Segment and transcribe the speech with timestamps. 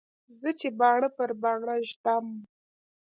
[0.39, 2.25] زه چې باڼه پر باڼه ږدم.